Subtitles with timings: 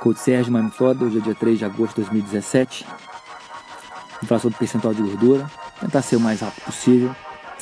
[0.00, 2.86] Coach Sérgio Miami Florida, hoje é dia 3 de agosto de 2017.
[2.86, 5.46] Vou falar sobre percentual de gordura,
[5.78, 7.14] tentar ser o mais rápido possível.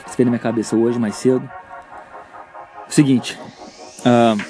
[0.06, 1.50] Isso veio na minha cabeça hoje, mais cedo.
[2.88, 3.36] Seguinte,
[4.00, 4.40] uh,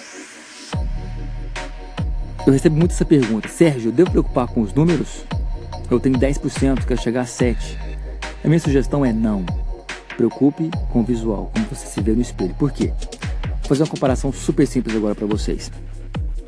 [2.47, 3.49] eu recebo muito essa pergunta.
[3.49, 5.25] Sérgio, eu devo preocupar com os números?
[5.91, 7.57] Eu tenho 10%, quero chegar a 7%.
[8.45, 9.47] A minha sugestão é não.
[10.15, 12.55] Preocupe com o visual, como você se vê no espelho.
[12.55, 12.93] Por quê?
[13.49, 15.73] Vou fazer uma comparação super simples agora para vocês.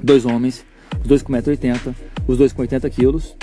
[0.02, 0.64] Dois homens
[1.02, 1.94] os dois com 1,80m,
[2.26, 3.34] os dois com 80 quilos,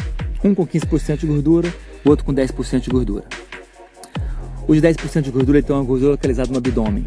[0.43, 1.73] um com 15% de gordura,
[2.05, 3.25] o outro com 10% de gordura.
[4.67, 7.05] O de 10% de gordura tem uma gordura localizada no abdômen.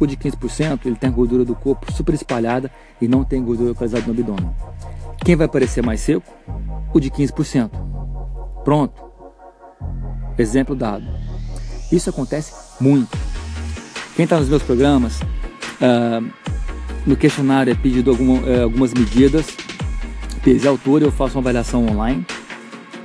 [0.00, 2.70] O de 15% ele tem a gordura do corpo super espalhada
[3.00, 4.50] e não tem gordura localizada no abdômen.
[5.24, 6.26] Quem vai parecer mais seco?
[6.92, 7.70] O de 15%.
[8.64, 9.02] Pronto.
[10.36, 11.04] Exemplo dado.
[11.90, 13.16] Isso acontece muito.
[14.14, 16.28] Quem está nos meus programas, uh,
[17.06, 19.46] no questionário é pedido uh, algumas medidas
[20.38, 22.24] peso e altura, eu faço uma avaliação online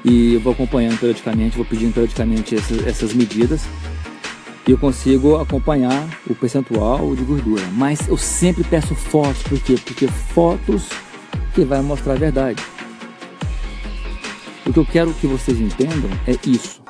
[0.04, 3.62] e eu vou acompanhando periodicamente, vou pedindo periodicamente essas, essas medidas
[4.68, 7.64] e eu consigo acompanhar o percentual de gordura.
[7.74, 9.76] Mas eu sempre peço fotos, por quê?
[9.84, 10.90] Porque fotos
[11.54, 12.64] que vai mostrar a verdade.
[14.66, 16.82] O que eu quero que vocês entendam é isso,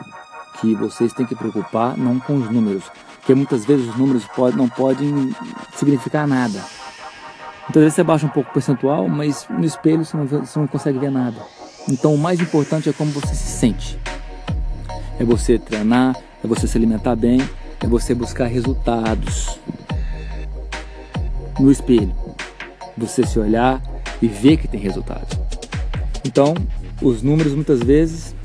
[0.61, 2.83] que vocês têm que preocupar não com os números,
[3.17, 5.35] porque muitas vezes os números pode, não podem
[5.75, 6.63] significar nada.
[7.69, 10.59] Então, às vezes você baixa um pouco o percentual, mas no espelho você não, você
[10.59, 11.37] não consegue ver nada.
[11.89, 13.97] Então, o mais importante é como você se sente.
[15.19, 17.41] É você treinar, é você se alimentar bem,
[17.81, 19.59] é você buscar resultados
[21.59, 22.13] no espelho.
[22.97, 23.81] Você se olhar
[24.21, 25.37] e ver que tem resultados.
[26.25, 26.53] Então,
[27.01, 28.35] os números muitas vezes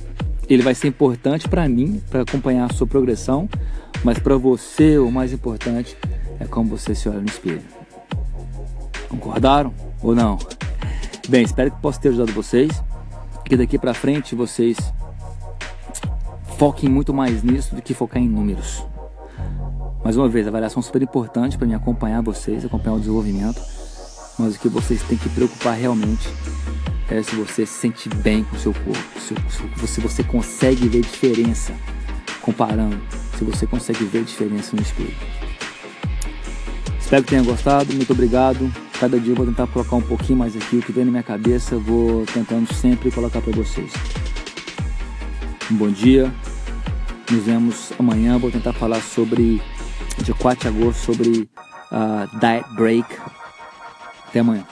[0.49, 3.49] ele vai ser importante para mim, para acompanhar a sua progressão,
[4.03, 5.97] mas para você o mais importante
[6.41, 7.63] é como você se olha no espelho.
[9.09, 10.39] Concordaram ou não?
[11.29, 12.83] Bem, espero que possa ter ajudado vocês.
[13.45, 14.77] Que daqui para frente vocês
[16.59, 18.85] foquem muito mais nisso do que focar em números.
[20.05, 23.61] Mais uma vez, a avaliação é super importante para me acompanhar vocês, acompanhar o desenvolvimento.
[24.39, 26.29] Mas o que vocês têm que preocupar realmente
[27.11, 29.35] é se você se sente bem com o seu corpo, se,
[29.87, 31.73] se você consegue ver diferença
[32.43, 33.01] comparando,
[33.37, 35.15] se você consegue ver diferença no espelho.
[36.99, 38.71] Espero que tenha gostado, muito obrigado.
[38.99, 41.23] Cada dia eu vou tentar colocar um pouquinho mais aqui, o que vem na minha
[41.23, 43.93] cabeça, eu vou tentando sempre colocar para vocês.
[45.71, 46.35] Um bom dia,
[47.31, 49.63] nos vemos amanhã, vou tentar falar sobre,
[50.25, 51.49] dia 4 de agosto, sobre
[51.93, 53.07] uh, Diet Break.
[54.27, 54.67] Até amanhã.